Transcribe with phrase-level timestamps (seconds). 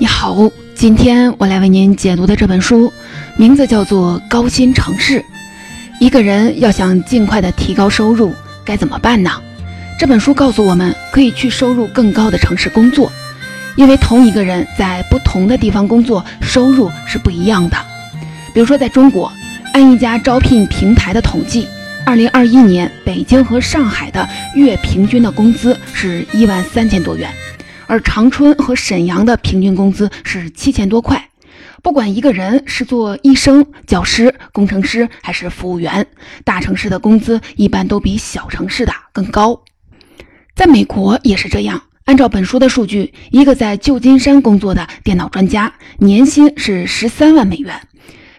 [0.00, 2.90] 你好，今天我来为您解读的这本书，
[3.36, 5.20] 名字叫做《高薪城市》。
[6.00, 8.32] 一个人要想尽快的提高收入，
[8.64, 9.30] 该怎么办呢？
[9.98, 13.12] 这本书告诉我们，可以去收入更高的城市工作，
[13.76, 17.76] 因为同一个人在不同的地方工作，收入是不一样的。
[18.54, 19.30] 比如说，在中国，
[19.74, 21.68] 按一家招聘平台的统计，
[22.06, 27.30] 二零二一年北京和上海的月平均的工资是一万三千多元。
[27.90, 31.28] 而长春和沈阳的平均工资是七千多块。
[31.82, 36.06] 不管一个人是做医生、教师、工程师还是服务员，
[36.44, 39.60] 大城市的工资一般都比小城市的更高。
[40.54, 41.82] 在美国也是这样。
[42.04, 47.74] 按照本书的数据，一个在旧金山工作的电脑专家年薪是十三万美元，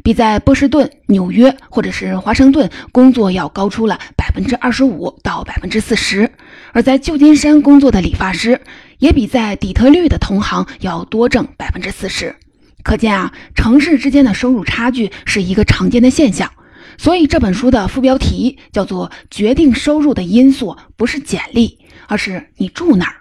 [0.02, 6.31] 比在波士顿、纽约或者是华盛顿工作要高出了百分之二十五到百分之四十。
[6.73, 8.61] 而在旧金山工作的理发师。
[9.02, 12.35] 也比在底特律的同行要多挣百分之四十，
[12.83, 16.52] 可见啊，城市之间的收入差距是一个常见的现象。
[16.99, 23.16] 所以这本书的副标题叫做“决定收入的因素不是简历，而是你住哪儿”。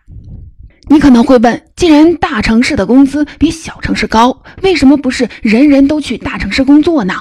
[0.91, 7.14] 你可能会问，既然大城市的工资比小城市高，为什么不是人人都去大城市工作呢？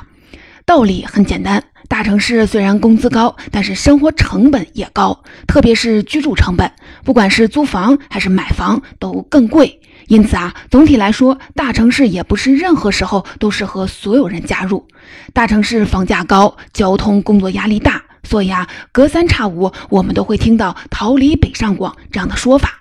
[0.65, 1.63] 道理很简单。
[1.89, 6.71] 大城市虽然工资高，但是生活成本也高，特别是居住成本，
[7.03, 9.81] 不管是租房还是买房都更贵。
[10.07, 14.87] 因此啊，总体来说，大城市也不是任何时候都适合所有人加入。
[15.33, 22.79] 大城市房价高，交通工作压力大，所以啊，隔三差五我们都会听到“逃离北上广”这样的说法。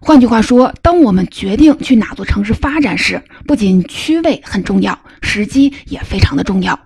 [0.00, 6.78] 换句话说，当我们决定去哪座城市发展时，不仅区位很重要，时机也非常的重要。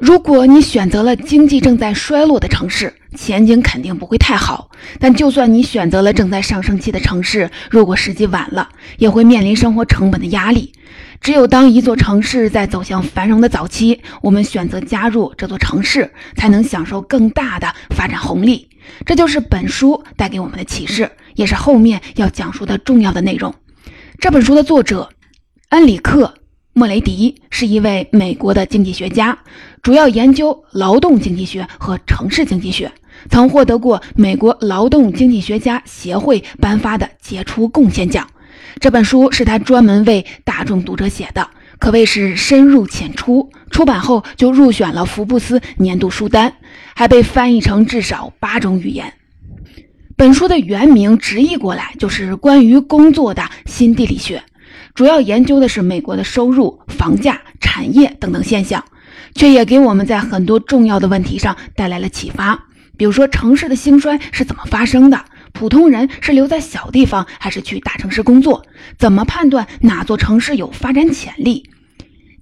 [0.00, 4.70] 如果你选择了经济正在衰落的城市，前景肯定不会太好。
[5.00, 10.72] 但就算你选择了正在上升期的城市，如果时机晚了，也会面临生活成本的压力。
[11.20, 18.68] 只有当一座城市在走向繁荣的早期，我们选择加入这座城市，才能享受更大的发展红利。
[19.04, 23.52] 这就是本书带给我们的启示，也是后面要讲述的重要的内容。
[24.20, 25.08] 这本书的作者
[25.70, 26.34] 恩里克。
[26.74, 29.36] 莫雷迪是一位美国的经济学家，
[29.82, 32.90] 主要研究劳动经济学和城市经济学，
[33.30, 38.28] 曾获得过美国劳动经济学家协会颁发的杰出贡献奖。
[38.80, 43.50] 这本书是他专门为大众读者写的，可谓是深入浅出。
[43.70, 46.54] 出版后就入选了福布斯年度书单，
[46.94, 49.12] 还被翻译成至少八种语言。
[50.16, 54.42] 本书的原名直译过来就是关于工作的新地理学。
[54.94, 58.84] 主要研究的是美国的收入、房价、产业等等现象，
[59.34, 62.64] 却也给我们在很多重要的问题上带来了启发。
[62.96, 65.24] 比如说，城市的兴衰是怎么发生的？
[65.52, 68.64] 普通人是留在小地方还是去大城市工作？
[68.98, 71.70] 怎么判断哪座城市有发展潜力？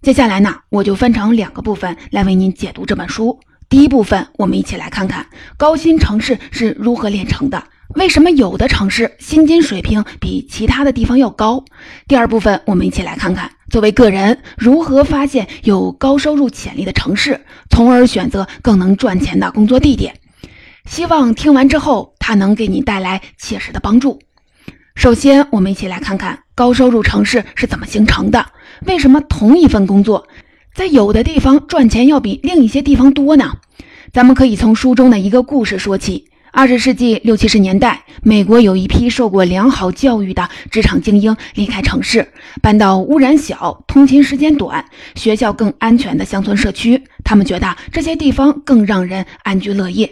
[0.03, 3.38] 接下来呢，我就分成两个部分来为您解读这本书。
[3.69, 5.26] 第一部分，我们一起来看看
[5.56, 7.65] 高新城市是如何炼成的。
[7.94, 11.65] 为什么有的城市薪金水平比其他的地方要高？
[12.09, 20.15] 第二部分，我们一起来看看作为个人如何发现有高收入潜力的城市，从而选择更能赚钱的工作地点。
[20.84, 24.21] 希望听完之后，它能给你带来切实的帮助。
[24.94, 28.47] 首先，我们一起来看看高收入城市是怎么形成的。
[28.87, 30.28] 为什么同一份工作，
[30.72, 33.59] 在有的地方赚钱要比另一些地方多呢？
[34.12, 36.28] 咱们可以从书中的一个故事说起。
[36.56, 42.27] 二十世纪六七十年代，美国有一批受过良好教育的职场精英离开城市，
[42.62, 44.83] 搬到污染小、通勤时间短、
[45.16, 47.05] 学校更安全的乡村社区。
[47.22, 50.11] 他们觉得这些地方更让人安居乐业。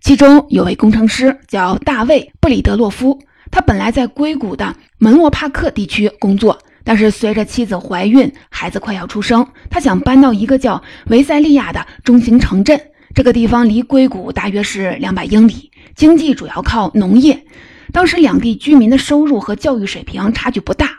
[0.00, 3.16] 其中有位工程师叫大卫·布里德洛夫，
[3.52, 12.80] 他本来在硅谷的门洛帕克地区工作，但是随着妻子怀孕，孩子快要出生，他想搬到一个叫维塞利亚的中型城镇。
[13.14, 17.44] 这个地方离硅谷大约是两百英里，经济主要靠农业。
[17.92, 20.90] 当时两地居民的收入和教育水平差距不大。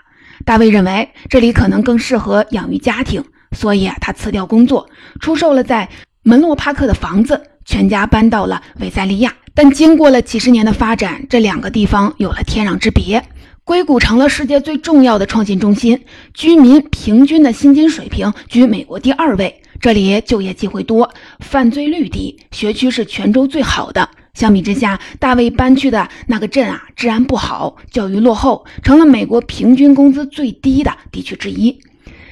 [0.46, 3.24] 大卫认为这里可能更适合养育家庭，
[3.56, 4.90] 所以啊，他辞掉工作，
[5.20, 5.88] 出售了在
[6.24, 9.34] 门洛帕克的房子，全家搬到了维塞利亚。
[9.54, 13.24] 但经过了几十年的发展，这两个地方有了天壤之别。
[13.64, 16.02] 硅谷成了世界最重要的创新中心，
[16.34, 19.62] 居民平均的薪金水平居美国第二位。
[19.82, 21.10] 这里就业机会多，
[21.40, 24.10] 犯罪率低，学区是全州最好的。
[24.34, 31.80] 相比之下，大卫搬去的那个镇啊，治安不好，教育落后，成了美国平均工资最低的地区之一。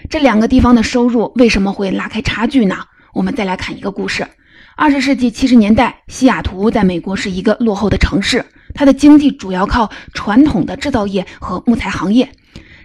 [0.09, 2.75] 这两个地方的收入为什么会拉开差距呢？
[3.13, 4.27] 我们再来看一个故事。
[4.75, 12.29] 二十世纪七十年代，西雅图在美国是一个落后的城市，它的经济主要靠传统的制造业和木材行业。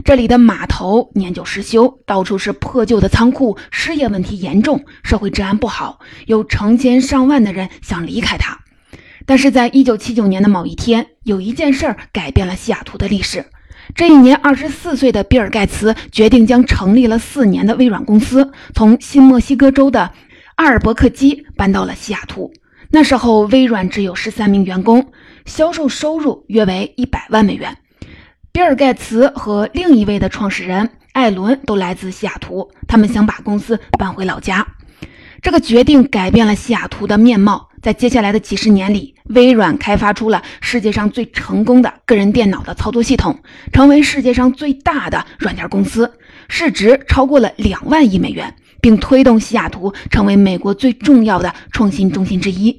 [0.04, 8.58] 这里的码头年久失修，到处是破旧的仓库，失业问题严重，社会治安不好，有成千上万的人想离开它。
[9.26, 13.46] 但是在一九七九年的某一天，有一件事儿改变了西雅图的历史。
[13.94, 20.10] 这一年，二十四岁的比尔·盖茨决定将成立了四年的微软公司从新墨西哥州的
[20.56, 22.52] 阿尔伯克基搬到了西雅图。
[22.90, 25.12] 那时候，微软只有十三名员工，
[25.46, 27.78] 销售收入约为一百万美元。
[28.54, 34.66] 比尔·盖茨和另一位的创始人艾伦都来自西雅图，他们想把公司搬回老家。
[35.40, 37.70] 这个决定改变了西雅图的面貌。
[37.80, 43.40] 在接下来的几十年里，微软开发出了世界上最成功的个人电脑的操作系统，
[43.72, 46.12] 成为世界上最大的软件公司，
[46.48, 52.78] 市值超过了两万亿美元，并推动西雅图成为美国最重要的创新中心之一。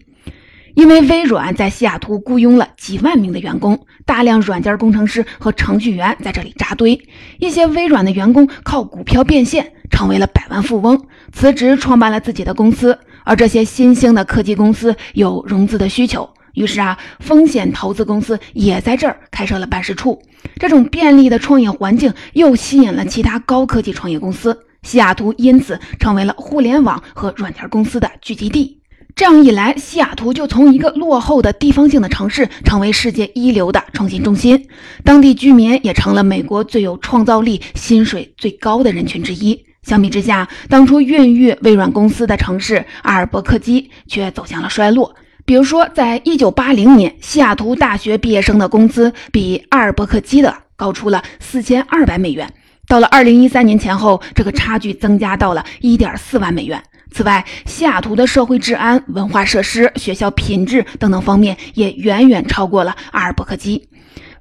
[0.76, 7.00] 因为微软在西雅图雇佣了几万名的员工，大量软件工程师和程序员在这里扎堆，
[7.40, 12.98] 一些微软的员工靠股票变现成为了百万富翁，辞职创办了自己的公司。
[13.24, 20.22] 而这些新兴的科技公司有融资的需求，于是啊，风险投资公司也在这儿开设了办事处。
[20.58, 28.83] 这种便利的创业环境又吸引了其他高科技创业公司，西雅图因此成为了互联网和软件公司的聚集地。
[29.16, 34.68] 这样一来，西雅图就从一个落后的地方性的城市，成为世界一流的创新中心，
[35.04, 39.64] 当地居民也成了美国最有创造力、薪水最高的人群之一。
[39.84, 45.14] 相比之下，当初孕育微软公司的城市阿尔伯克基却走向了衰落。
[45.46, 52.52] 比如说，在一九八零年，西雅图大学毕业生的工资比阿尔伯克基的高出了四千二百美元。
[52.94, 56.80] 到了二零一三年前后，这个差距增加到了一点四万美元。
[57.10, 63.90] 此外，西雅图的社会治安、文化设施、学校品质等等方面也远远超过了阿尔伯克基。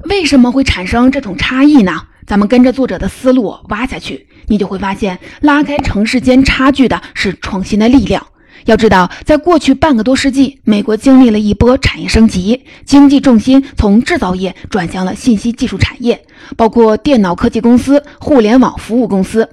[0.00, 2.02] 为什么会产生这种差异呢？
[2.26, 4.28] 咱们跟着作者的思路挖下去。
[4.49, 8.22] 你就会发现，拉开城市间差距的是创新的力量。
[8.67, 16.25] 要知道，在过去半个多世纪，美国经历了一波产业升级，经济重心从制造业转向了信息技术产业，
[16.56, 19.49] 包括电脑科技公司、互联网服务公司。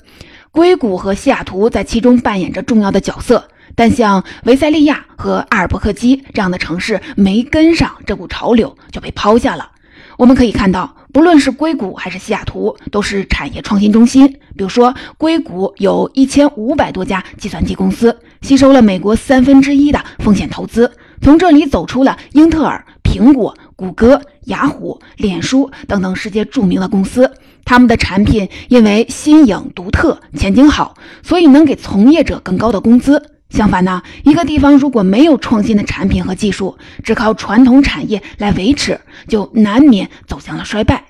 [0.51, 9.71] 硅谷和西雅图在其中扮演着重要的角色，但像维塞利亚和阿尔伯克基这样的城市没跟上这股潮流，就被抛下了。
[10.17, 10.95] 我们可以看到。
[11.11, 14.27] 不论是硅谷还是西雅图，都是产业创新中心。
[14.55, 20.91] 比如说，硅谷有一千五百多家计算机公司，吸收了美国三分之一的风险投资，
[21.21, 27.31] 从这里走出了英特尔、苹果、谷歌、雅虎、脸书等等世界著名的公司。
[27.65, 33.21] 他们的产品因为新颖独特、前景好，所以能给从业者更高的工资。
[33.49, 41.03] 相反呢，一个地方如果没有创新的产品和技术，只靠传统产业来维持，就难免走向了衰败。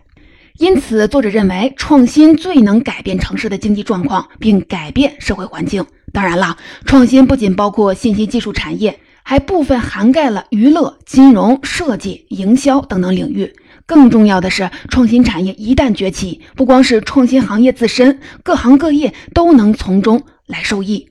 [0.59, 5.85] 因此，作者认为创新最能改变城市的经济状况，并改变社会环境。
[6.11, 13.53] 当然了，创新不仅包括信息技术产业，还部分涵盖了娱乐、金融、设计、营销等等领域。
[13.85, 21.07] 更重要的是，创新产业一旦崛起，不光是创新行业自身，各行各业都能从中来受益。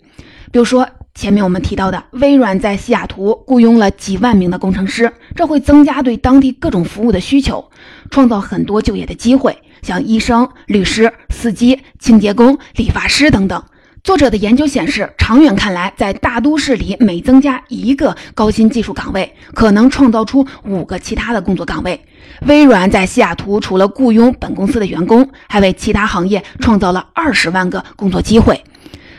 [0.52, 7.70] 比如说，前面我们提到的，微软在西雅图雇佣了几万名的工程师，这会增加对当地各种服务的需求，
[8.10, 13.62] 创造很多就业的机会，像医生、律师、司机、清洁工、理发师等等。
[14.04, 22.00] 作者的研究显示，长远看来，在大都市里每增加一个高新技术岗位，可能创造出五个其他的工作岗位。
[22.46, 28.62] 微软在西雅图除了雇佣本公司的员工，还为其他行业创造了二十万个工作机会。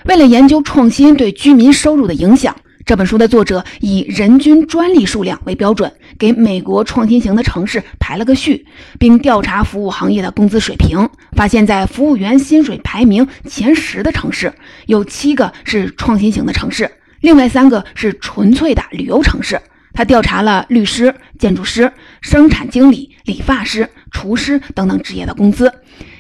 [0.06, 2.56] 为了研究创新对居民收入的影响，
[2.86, 8.68] 这本书的作者以人均专利数量为标准，给美国创新型的城市排了个序，
[9.00, 14.54] 并调查服务行业的工资水平，发现，在服务员薪水排名前十的城市，
[14.86, 19.60] 有七个是创新型的城市，另外三个是纯粹的旅游城市。
[19.94, 25.74] 他调查了律师、建筑师、生产经理、理发师、厨师等等职业的工资。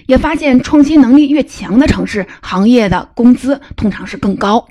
[0.08, 4.68] 也发现，创新能力越强的城市，行业的工资通常是更高。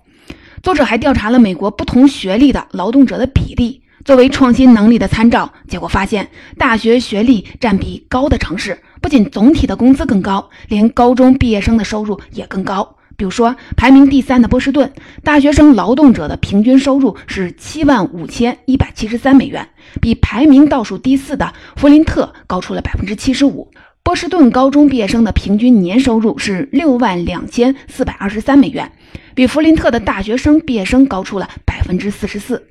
[0.62, 5.52] 作者还调查了美国不同学历的劳动者的比例，作为创新能力的参照。
[5.66, 12.96] 结果发现，大学学历占比高的城市，不仅总体的工资更高，连高中毕业生的收入也更高。
[13.16, 14.92] 比如说，排名第三的波士顿，
[15.24, 19.68] 大学生劳动者的平均收入是七万五千一百七十三美元，
[20.00, 23.68] 比排名倒数第四的弗林特高出了百分之七十五。
[24.04, 28.92] 波士顿高中毕业生的平均年收入是六万两千四百二十三美元，
[29.34, 32.68] 比弗林特的大学生毕业生高出了百分之四十四。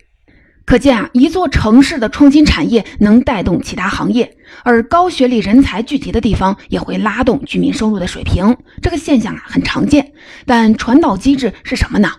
[0.68, 8.58] 可见啊，一座城市的创新产业能带动其他行业，而高学历人才聚集的地方也会拉动居民收入的水平。
[8.82, 10.12] 这个现象啊很常见，
[10.46, 12.12] 但传导机制是什么呢？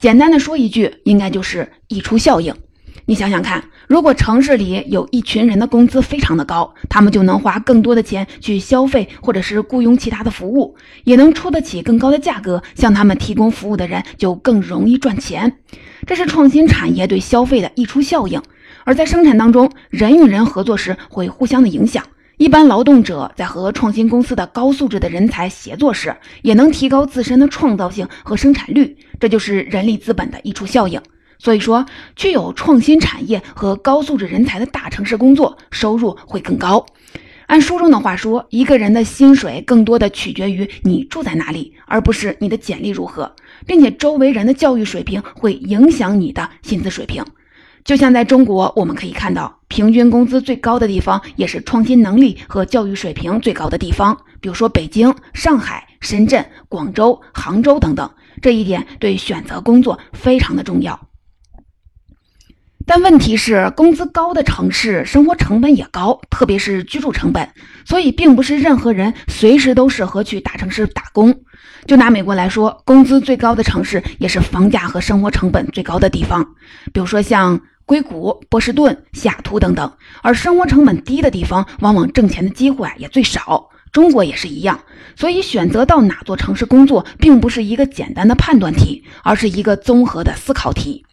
[0.00, 2.52] 简单的说一句，应该就是溢出效应。
[3.06, 3.62] 你想想看，
[3.94, 10.74] 如果城市里有一群人的工资非常的高，他们就能花更多的钱去消费，或者是雇佣其他的服务，
[11.04, 15.58] 也能出得起更高的价格，向他们提供服务的人就更容易赚钱。
[16.08, 18.42] 这是创新产业对消费的溢出效应。
[18.82, 22.02] 而在生产当中，人与人合作时会互相的影响。
[22.36, 28.96] 一般劳动者在和创新公司的高素质的人才协作时，也能提高自身的创造性和生产率。
[29.20, 31.00] 这就是人力资本的溢出效应。
[31.38, 31.84] 所以说，
[32.16, 36.84] 具有创新产业和高素质人才的大城市工作收入会更高。
[37.46, 43.36] 按书中的话说，一个人的薪水更多的取决于你住在哪里，而不是你的简历如何，
[43.66, 47.22] 并且周围人的教育水平会影响你的薪资水平。
[47.84, 58.10] 就像在中国，我们可以看到，平均工资最高的地方也是创新能力和教育水平最高的地方，比如说北京、上海、深圳、广州、杭州等等。
[58.40, 60.98] 这一点对选择工作非常的重要。
[62.86, 67.48] 但问题是，工资高的城市生活成本也高，特别是居住成本，
[67.86, 71.34] 所以并不是任何人随时都适合去大城市打工。
[71.86, 76.44] 就拿美国来说，工资最高的城市也是房价和生活成本最高的地方，
[76.92, 79.90] 比如说像硅谷、波士顿、西雅图等等。
[80.22, 83.70] 而生活成本低的地方，往往挣钱的机会也最少。
[83.92, 84.80] 中国也是一样，
[85.16, 91.06] 所以选择到哪座城市工作，并不是一个简单的判断题，而是一个综合的思考题。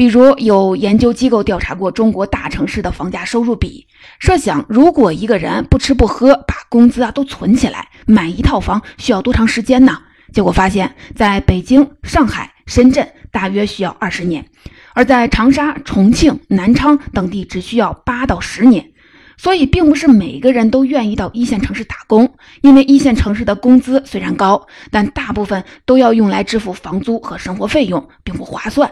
[0.00, 3.86] 比如有研究机构调查过中国大城市的房价收入比，
[4.18, 9.98] 设想如果一个人不吃不喝，把工资啊都存起来，买一套房需要多长时间呢？
[10.32, 14.46] 结果发现，在北京、上海、深圳大约需要二十年，
[14.94, 18.92] 而在长沙、重庆、南昌等地只需要八到十年。
[19.36, 28.90] 所以，并不是每个人都愿意到一线城市打工，因为一线城市的工资虽然高，但大部分都要用来支付房租和生活费用，并不划算。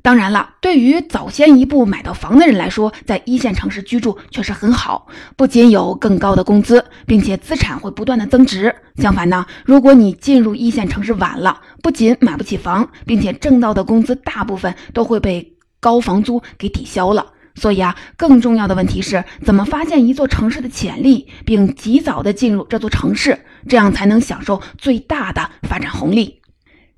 [0.00, 5.06] 当然了，对于早先一步买到房的人来说，在一线城市居住确实很好，
[5.36, 8.74] 不仅有更高的工资，并且资产会不断的增值。
[8.96, 17.24] 相反呢，如果你进入一线城市晚了，不仅买不起房，并且挣到的工资大部分都会被高房租给抵消了。
[17.54, 26.41] 所以啊，更重要的问题是怎么发现一座城市的潜力，并及早的进入这座城市，这样才能享受最大的发展红利。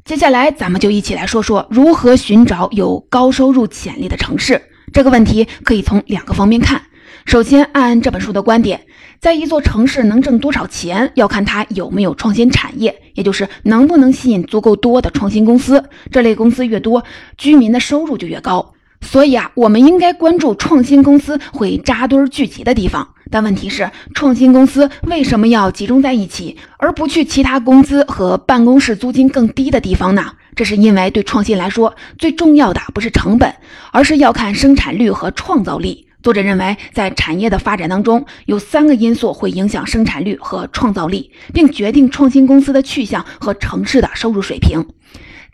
[0.05, 4.61] 接下来，咱们就一起来说说如何寻找有高收入潜力的城市。
[4.93, 6.83] 这个问题可以从两个方面看。
[7.25, 8.83] 首先，按这本书的观点，
[9.19, 15.83] 在一座城市能挣多少钱，要看它有没有创新产业，也就是能不能吸引足够多的创新公司。
[16.11, 17.03] 这类公司越多，
[17.39, 18.75] 居民的收入就越高。
[19.05, 23.09] 所以啊，我们应该关注创新公司会扎堆聚集的地方。
[23.31, 30.33] 但问题是，创新公司为什么要集中在一起，而不去其他工资和办公室租金更低的地方呢？
[30.57, 33.55] 这是因为对创新来说，最重要的不是成本，
[33.93, 36.07] 而是要看生产率和创造力。
[36.23, 44.87] 作者认为，在产业的发展当中，有三个因素会影响生产率和创造力，并决定创新公司的去向和城市的收入水平。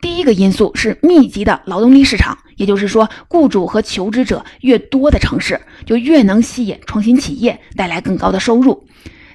[0.00, 8.86] 第一个因素是密集的劳动力市场，也就是说，雇主和求职者越多的城市，就越能吸引创新企业，带来更高的收入。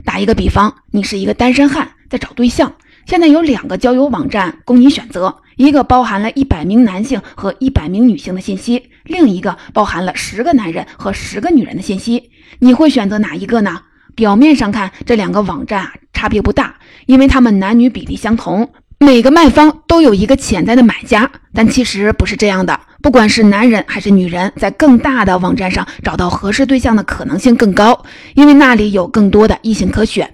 [0.03, 2.73] 打一个比方，你是一个单身汉，在找对象，
[3.05, 13.81] 现在有两个交友网站供你选择，一个包含了一百名男性和一百名女性的信息，另一个包含了十个男人和十个女人的信息，你会选择哪一个呢？
[14.15, 18.71] 表面上看，这两个网站啊差别不大，因为他们男女比例相同。
[18.97, 22.79] 每个卖方都有一个潜在的买家，但其实不是这样的。
[23.01, 28.03] 不管是男人还是女人，在更大的网站上找到合适对象的可能性更高，
[28.35, 30.33] 因为那里有更多的异性可选。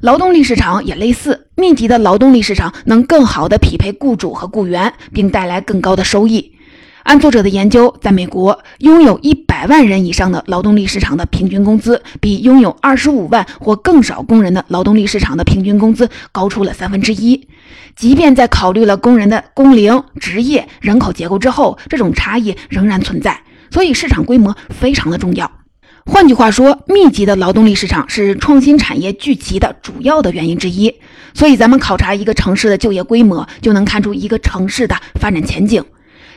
[0.00, 6.52] 劳动力市场也类似，密集的劳动力市场能更好的匹配雇主和雇员，并带来更高的收益。
[7.06, 17.46] 按作者的研究，在美国，拥有一百万人以上的劳动力市场的平均工资，比拥有二十五万或更少工人的劳动力市场的平均工资高出了三分之一。
[17.94, 23.40] 即便在考虑了工人的工龄、职业、人口结构之后，这种差异仍然存在。
[23.70, 25.48] 所以，市场规模非常的重要。
[26.06, 30.92] 换句话说，密集的劳动力市场是创新产业聚集的主要的原因之一。
[31.34, 35.84] 所以，咱们考察一个城市的就业规模，就能看出一个城市的发展前景。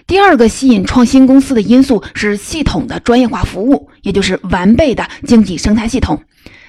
[0.09, 6.19] 第二个吸引创新公司的因素是系统的专业化服务，也就是完备的经济生态系统。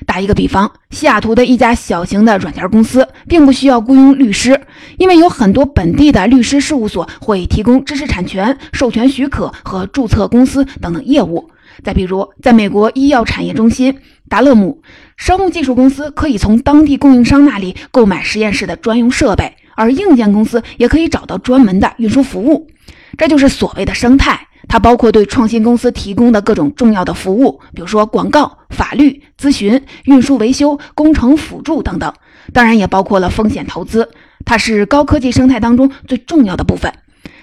[0.05, 4.61] 打一个比方，西雅图的一家小型的软件公司并不需要雇佣律师，
[4.99, 11.49] 因为有很多本地的律师事务所会提供知识产权、授权许可和注册公司等等业务。
[11.83, 13.97] 再比如，在美国医药产业中心
[14.29, 14.83] 达勒姆，
[15.17, 22.69] 生物技术公司可以从当地供应商那里购买实验室的专用设备，而硬件公司也可以找到专门的运输服务。
[23.17, 32.13] 这就是所谓的生态，它包括对创新公司提供的各种重要的服务，比如说广告、法律咨询、运输维修、工程辅助等等。
[32.53, 34.11] 当然，也包括了风险投资，
[34.45, 36.93] 它是高科技生态当中最重要的部分。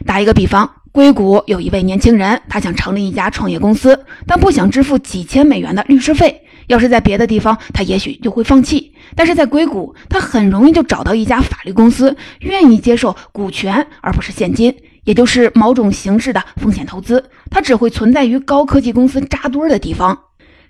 [0.06, 0.72] 打一个比方。
[0.94, 6.42] 硅谷有一位年轻人，他想成立一家创业公司，但不想支付几千美元的律师费。
[6.66, 8.94] 要是在别的地方，他也许就会放弃。
[9.14, 14.76] 但是在硅谷，他很容易就找到一家法律公司，愿意接受股权而不是现金，
[15.08, 17.24] 也就是某种形式的风险投资。
[17.50, 20.20] 它只会存在于高科技公司扎堆的地方。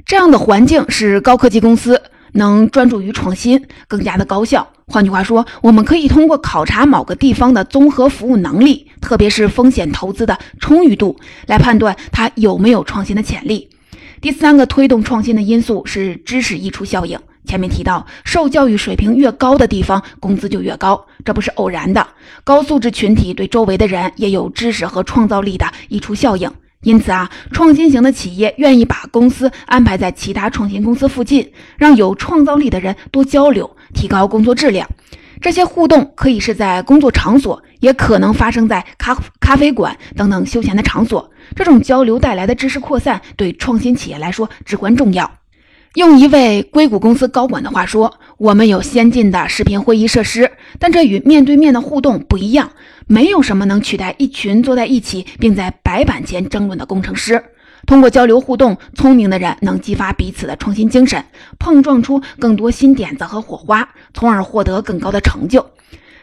[0.05, 1.99] 这样的环境使高科技公司
[2.33, 4.67] 能专注于创新，更加的高效。
[4.85, 11.17] 换句话说，我们可以通过考察某个地方的综合服务能力，特别是风险投资的充裕度，
[11.47, 13.67] 来判断它有没有创新的潜力。
[14.21, 17.19] 第三个推动创新的因素是知识溢出效应。
[17.47, 22.05] 前面提到，受教育水平越高的地方，工资就越高，这不是偶然的。
[22.43, 26.51] 高素质群体对周围的人也有知识和创造力的溢出效应。
[26.83, 33.75] 因此啊，创新型的企业愿意把公司安排在其他创新公司附近，让有创造力的人多交流。
[33.93, 34.87] 提高工作质量，
[35.41, 41.31] 这些互动可以是在工作场所，也可能发生在咖咖啡馆等等休闲的场所。
[41.55, 45.29] 这种交流带来的知识扩散，对创新企业来说至关重要。
[45.97, 52.69] 用一位硅谷公司高管的话说：“我们有先进的视频会议设施，但这与面对面的互动不一样。
[53.07, 57.43] 没有什么能取代一群坐在一起，并在白板前争论的工程师。”
[57.87, 61.25] 通过交流互动，聪明的人能激发彼此的创新精神，
[61.57, 65.65] 碰撞出更多新点子和火花，从而获得更高的成就。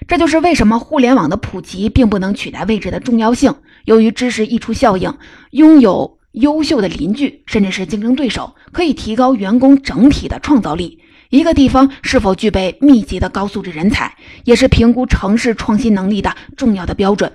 [0.06, 3.52] 这就是为什么互联网的普及并不能取代位置的重要性。
[3.86, 5.12] 由于知识溢出效应，
[5.50, 11.00] 拥有优秀的邻居甚至是竞争对手，可以提高员工整体的创造力。
[11.30, 17.32] 一个地方是否具备密集的高素质人才，也是评估城市创新能力的重要的标准。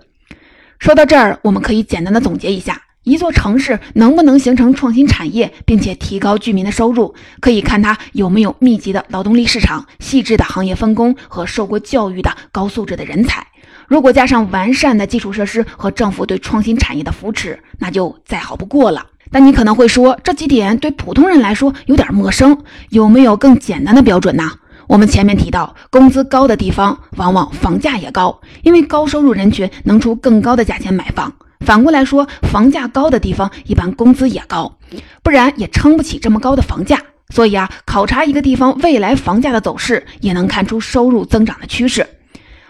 [0.79, 2.81] 说到这儿，我们可以简单的总结一下。
[3.03, 13.47] 一座城市能不能形成创新产业，并且提高居民的收入，可以看它有没有密集的劳动力市场、细致的行业分工和受过教育的高素质的人才。
[13.89, 19.03] 如果加上完善的基础设施和政府对创新产业的扶持，那就再好不过了。
[19.31, 22.55] 但你可能会说，这几点对普通人来说有点陌生，
[22.89, 24.51] 有没有更简单的标准呢？
[24.87, 31.33] 我们前面提到，工资高的地方往往房价也高，因为高收入人群能出更高的价钱买房。
[31.65, 34.77] 反过来说，房价高的地方一般工资也高，
[35.23, 37.01] 不然也撑不起这么高的房价。
[37.31, 42.07] 所以啊，考察一个地方未来房价的走势，也能看出收入增长的趋势。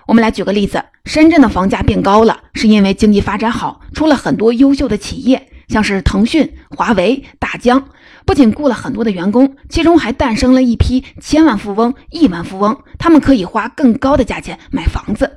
[0.09, 7.89] 我们来举个例子，深圳的房价变高了，是因为经济发展好，出了很多优秀的企业，像是腾讯、华为、大疆，
[8.25, 15.31] 不仅雇了很多的员工，其中还诞生了一批千万富翁、亿万富翁，他们可以花更高的价钱买房子。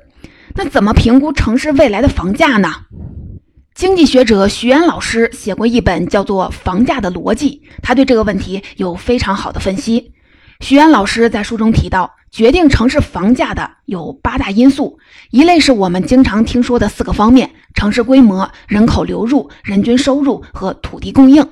[0.55, 2.73] 那怎么评估城市未来的房价呢？
[3.75, 10.12] 经济学者徐岩老师写过一本叫做《房价的逻辑》，他对这个问题有非常好的分析。
[10.63, 14.97] 徐岩老师在书中提到，决定城市房价的有八大因素，
[15.29, 21.45] 一类是我们经常听说的四个方面：城市规模、人口流入、人均收入和土地供应。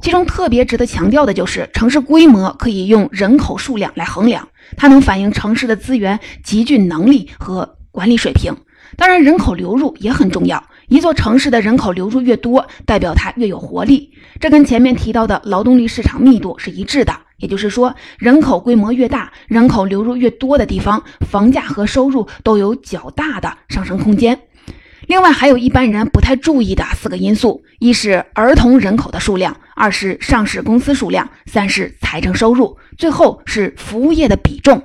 [0.00, 8.56] 其中特别值得强调的就是，城市规模可以用人口数量来衡量，它能反映城市的资源集聚能力和管理水平。
[8.96, 10.64] 当然，人口流入也很重要。
[10.88, 17.12] 一座城市的人口流入越多，代表它越有活力，这跟前面提到的劳动力市场密度是一致的。
[17.38, 24.38] 也就是说，人口规模越大，人口流入越多的地方，房价和收入都有较大的上升空间。
[25.06, 34.82] 另外，还有一般人不太注意的四个因素：一是儿童人口的数量，二是上市公司数量，三是财政收入，最后是服务业的比重。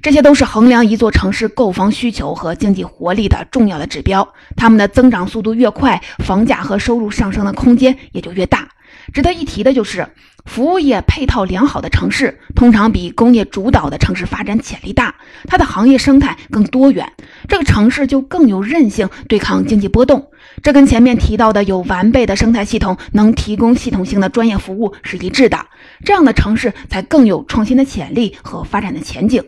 [0.00, 4.28] 这些都是衡量一座城市购房需求和经济活力的重要的指标。
[4.54, 8.68] 它们的增长速度越快，房价和收入上升的空间也就越大。
[9.12, 10.08] 值得一提的就是，
[10.44, 15.14] 服务业配套良好的城市，通常比工业主导的城市发展潜力大，
[15.46, 17.12] 它的行业生态更多元，
[17.48, 20.30] 这个城市就更有韧性对抗经济波动。
[20.62, 25.66] 这跟前面提到的有完备的生态系统，能提供系统性的专业服务是一致的。
[26.04, 29.42] 这样的城市才更有创新的潜力和发展的前景。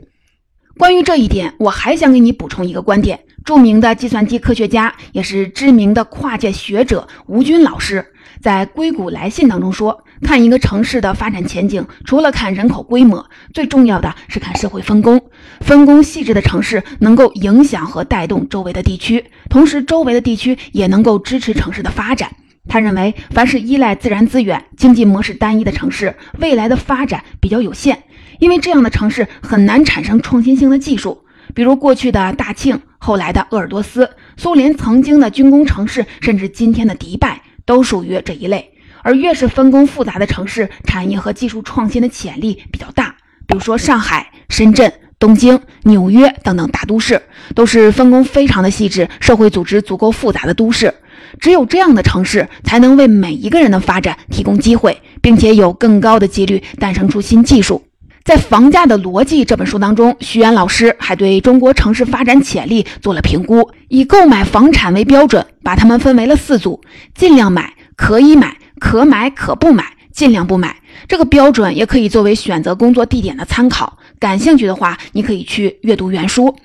[0.78, 3.18] 关于这一点，我还想给你补充一个观点。
[3.46, 8.04] 著名的计算机科学家，也是知名的跨界学者吴军老师，
[8.42, 15.18] 在《硅谷来信》当中说，看一个城市的发展前景，除了看人口规模，最重要的是看社会分工。
[15.60, 22.30] 分工细致的城市，能够影响和带动周围的地区，同时周围的地区也能够支持城市的发展。
[22.68, 28.02] 他认为，凡是依赖自然资源、经济模式单一的城市，未来的发展比较有限，
[28.38, 31.22] 因为这样的城市很难产生创新性的技术。
[31.54, 38.72] 比如过去的大庆，后来的鄂尔多斯，苏联曾经的军工城市，甚至今天的迪拜，都属于这一类。
[39.02, 43.14] 而越是分工复杂的城市，产业和技术创新的潜力比较大。
[43.46, 47.22] 比如说上海、深圳、东京、纽约等等大都市，
[47.54, 50.92] 都是分工非常的细致、社会组织足够复杂的都市。
[51.38, 57.85] 只有这样的城市，才能为每一个人的发展提供机会，并且有更高的几率诞生出新技术。
[58.26, 66.80] 在《房价的逻辑》这本书当中，徐源老师还对中国城市发展潜力做了评估，以购买房产为标准，把它们分为了四组：
[67.14, 70.74] 尽量买、可以买、可买可不买、尽量不买。
[71.06, 73.96] 这个标准也可以作为选择工作地点的参考。
[74.18, 76.56] 感兴趣的话，你可以去阅读原书。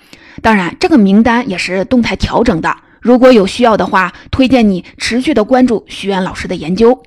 [0.41, 2.75] 当然，这个名单也是动态调整的。
[2.99, 7.03] 如果有需要的话，推荐你持续的关注徐源老师的研究。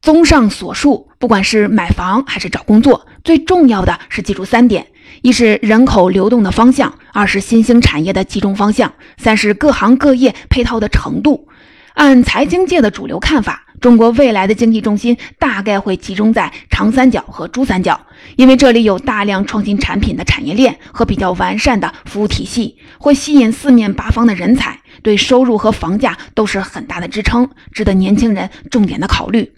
[0.00, 4.88] 综上所述，不管是买房还是找工作，最重要的是记住三点：
[5.22, 11.46] 一是人口流动的方向，二是新兴产业的集中方向，三是各行各业配套的程度。
[11.94, 18.00] 按财经界的主流看法，中国未来的经济重心大概会集中在长三角和珠三角，
[18.34, 29.52] 因为这里有大量创新产品的产业链和比较完善的服务体系，会吸引四面八方的人才，对收入和房价都是很大的支撑，值得年轻人重点的考虑。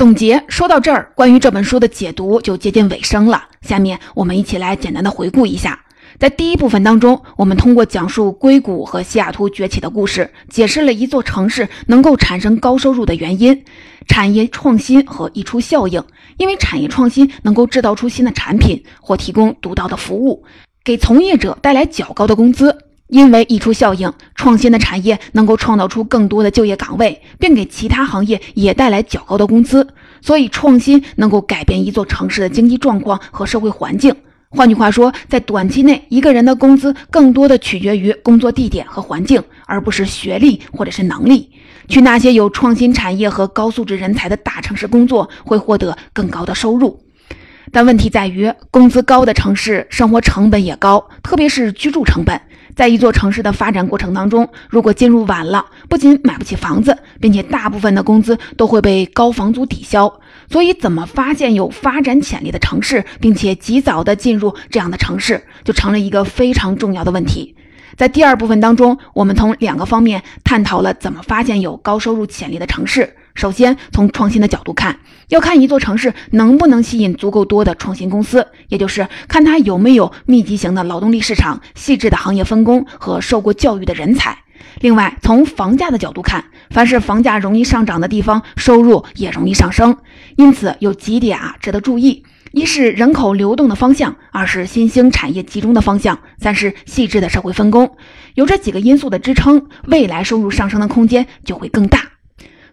[0.00, 3.44] 总结说到这儿，关于这本书的解读就接近尾声了。
[3.60, 5.78] 下面我们一起来简单的回顾一下。
[6.18, 13.62] 在第一部分当中，我们通过讲述硅谷和西雅图崛起的故事，解释了一座城市能够产生高收入的原因：
[14.08, 16.02] 产业创新和溢出效应。
[16.38, 20.42] 因为产业创新能够制造出新的产品或提供独到的服务，
[20.82, 22.74] 给从业者带来较高的工资。
[23.10, 29.86] 因为溢出效应，创新的产业能够创造出更多的就业岗位，并给其他行业也带来较高的工资。
[30.22, 34.14] 所以，创新能够改变一座城市的经济状况和社会环境。
[34.50, 41.50] 换句话说，在短期内，一个人的工资更多的取决于工作地点和环境，而不是学历或者是能力。
[41.88, 47.00] 去那些有创新产业和高素质人才的大城市工作，会获得更高的收入。
[47.72, 52.40] 但问题在于，工资高的城市，生活成本也高，特别是居住成本。
[52.74, 60.12] 在一座城市的发展过程当中，如果进入晚了，不仅买不起房子，并且大部分的工资都会被高房租抵消。
[60.50, 67.54] 所以，怎么发现有发展潜力的城市，并且及早的进入这样的城市，就成了一个非常重要的问题。
[67.96, 73.14] 在第二部分当中，我们从两个方面探讨了怎么发现有高收入潜力的城市。
[73.40, 74.98] 首先，从创新的角度看，
[75.28, 84.36] 要看一座城市能不能吸引足够多的创新公司，也就是看它有没有密集型的劳动力市场、细致的行业分工和受过教育的人才。
[84.82, 89.96] 另外，从房价的角度看，凡是房价容易上涨的地方，收入也容易上升。
[90.36, 92.22] 因此，有几点啊值得注意：
[92.52, 97.96] 一是人口流动的方向，二是新兴产业集中的方向，三是细致的社会分工。
[98.34, 102.02] 有这几个因素的支撑，未来收入上升的空间就会更大。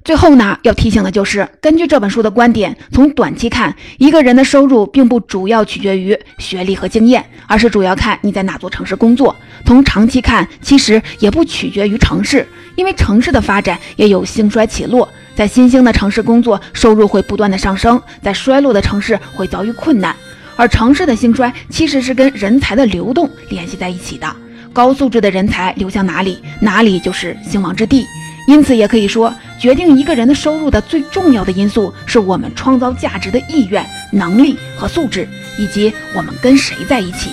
[0.08, 9.36] 最后呢，要提醒的就是，根据这本书的观点，从短期看，一个人的收入并不主要取决于学历和经验，而是主要看你在哪座城市工作。
[9.66, 20.16] 从长期看，其实也不取决于城市，因为城市的发展也有兴衰起落，在新兴的城市工作，收入会不断的上升；在衰落的城市会遭遇困难。
[20.56, 24.36] 而城市的兴衰其实是跟人才的流动联系在一起的，
[24.72, 28.06] 高素质的人才流向哪里，哪里就是兴亡之地。
[28.48, 35.28] 因此，也可以说，决定一个人的收入的最重要的因素，是我们创造价值的意愿、能力和素质，
[35.60, 37.30] 以及我们跟谁在一起。